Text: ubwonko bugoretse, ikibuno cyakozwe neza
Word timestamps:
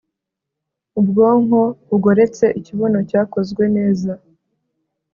ubwonko 0.99 1.59
bugoretse, 1.89 2.45
ikibuno 2.59 2.99
cyakozwe 3.09 3.63
neza 3.75 4.11